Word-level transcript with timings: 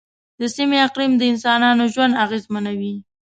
د 0.39 0.41
سیمې 0.55 0.77
اقلیم 0.87 1.11
د 1.17 1.21
انسانانو 1.31 1.83
ژوند 1.93 2.17
اغېزمنوي. 2.23 2.95